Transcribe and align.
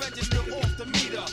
register 0.00 0.38
off 0.38 0.76
the 0.76 0.86
meter. 0.86 1.24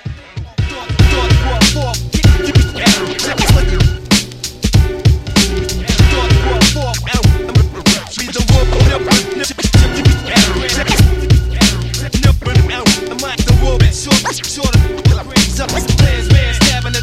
Thoughts 0.00 1.36
rub 1.46 1.76
off, 1.84 1.98
get 2.10 2.26
you 2.40 2.54
Thoughts 6.10 6.38
rub 6.44 6.76
off, 6.84 6.98
out. 7.14 7.26
Be 8.18 8.26
the 8.26 8.42
world, 8.50 8.68
never 8.86 9.10
out. 12.72 12.88
I'm 13.10 13.18
like 13.18 13.42
the 13.44 13.54
world, 13.62 13.82
short, 13.94 14.18
short. 14.44 14.74
Brings 15.26 15.60
up, 15.60 15.70
man, 15.72 16.54
stabbing 16.54 16.94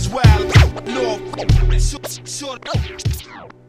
As 0.00 0.08
well. 0.08 0.50
Short, 2.24 2.64
short. 2.64 3.59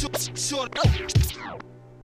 short, 0.00 0.30
short. 0.34 1.29